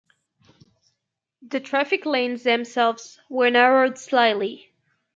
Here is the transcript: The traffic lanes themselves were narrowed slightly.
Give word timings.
The 1.43 1.59
traffic 1.59 2.07
lanes 2.07 2.41
themselves 2.41 3.19
were 3.29 3.51
narrowed 3.51 3.99
slightly. 3.99 4.73